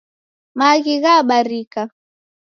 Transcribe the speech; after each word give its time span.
Maghi 0.57 0.95
ghabarika 1.03 1.81